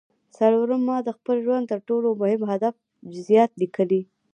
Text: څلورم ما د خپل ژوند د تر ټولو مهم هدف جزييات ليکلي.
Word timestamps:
څلورم 0.37 0.81
ما 0.89 0.97
د 1.03 1.09
خپل 1.17 1.35
ژوند 1.45 1.63
د 1.67 1.69
تر 1.71 1.79
ټولو 1.87 2.07
مهم 2.21 2.41
هدف 2.51 2.73
جزييات 3.13 3.51
ليکلي. 3.61 4.01